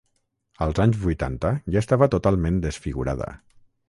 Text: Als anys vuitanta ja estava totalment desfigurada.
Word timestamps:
Als 0.65 0.79
anys 0.85 0.95
vuitanta 1.03 1.51
ja 1.75 1.81
estava 1.85 2.07
totalment 2.15 2.57
desfigurada. 2.65 3.29